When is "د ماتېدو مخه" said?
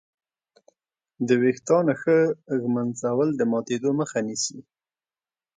3.35-4.19